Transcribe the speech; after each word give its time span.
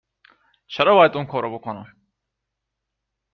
چرا 0.67 0.95
باید 0.95 1.15
اونکارو 1.17 1.57
بکنم؟ 1.59 1.85